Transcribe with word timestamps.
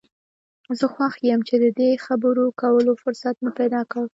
زه 0.79 0.85
خوښ 0.93 1.13
یم 1.29 1.41
چې 1.47 1.55
د 1.63 1.65
دې 1.79 1.89
خبرو 2.05 2.45
کولو 2.61 2.91
فرصت 3.03 3.35
مې 3.43 3.51
پیدا 3.59 3.81
کړ. 3.91 4.03